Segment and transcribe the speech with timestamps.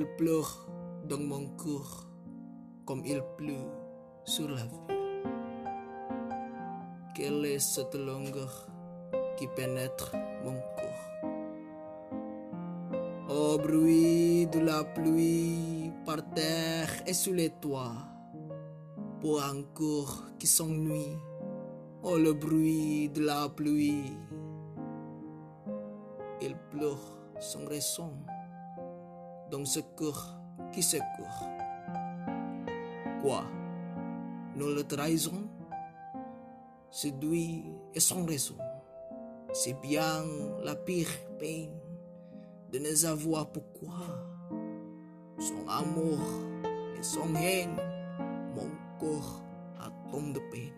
[0.00, 0.66] pleure
[1.08, 2.06] dans mon cœur
[2.86, 3.68] comme il pleut
[4.24, 4.96] sur la ville.
[7.14, 8.66] Quelle est cette longueur
[9.36, 10.12] qui pénètre
[10.44, 11.08] mon corps
[13.28, 17.96] Au bruit de la pluie par terre et sous les toits,
[19.20, 19.62] pour un
[20.38, 21.18] qui s'ennuie,
[22.02, 24.16] oh le bruit de la pluie.
[26.40, 26.98] Il pleure
[27.38, 28.12] sans raison
[29.52, 30.40] dans ce cœur
[30.72, 31.48] qui se court.
[33.20, 33.44] Quoi
[34.56, 35.46] Nous le trahison
[36.90, 38.56] Séduit et sans raison.
[39.52, 40.24] C'est bien
[40.64, 41.70] la pire peine
[42.72, 43.92] de ne savoir pourquoi.
[45.38, 46.18] Son amour
[46.98, 47.76] et son haine,
[48.54, 49.42] mon corps
[49.78, 50.72] a tant de peine.